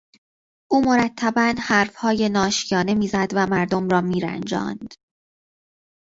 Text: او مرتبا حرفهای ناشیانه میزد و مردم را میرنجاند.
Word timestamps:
او 0.71 0.81
مرتبا 0.81 1.53
حرفهای 1.63 2.29
ناشیانه 2.29 2.93
میزد 2.93 3.27
و 3.35 3.47
مردم 3.47 3.89
را 3.89 4.01
میرنجاند. 4.01 4.93